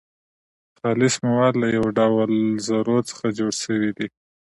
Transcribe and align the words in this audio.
خالص 0.79 1.15
مواد 1.27 1.53
له 1.61 1.67
يو 1.77 1.85
ډول 1.99 2.31
ذرو 2.67 2.97
څخه 3.09 3.25
جوړ 3.37 3.51
سوي 3.63 3.91
دي. 3.97 4.07